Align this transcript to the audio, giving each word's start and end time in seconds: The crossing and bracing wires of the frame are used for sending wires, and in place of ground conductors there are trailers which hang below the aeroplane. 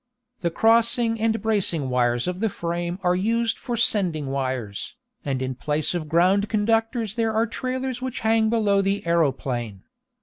The 0.39 0.49
crossing 0.49 1.19
and 1.21 1.39
bracing 1.43 1.87
wires 1.87 2.27
of 2.27 2.39
the 2.39 2.49
frame 2.49 2.97
are 3.03 3.13
used 3.15 3.59
for 3.59 3.77
sending 3.77 4.31
wires, 4.31 4.95
and 5.23 5.43
in 5.43 5.53
place 5.53 5.93
of 5.93 6.09
ground 6.09 6.49
conductors 6.49 7.13
there 7.13 7.33
are 7.33 7.45
trailers 7.45 8.01
which 8.01 8.21
hang 8.21 8.49
below 8.49 8.81
the 8.81 9.05
aeroplane. 9.05 9.83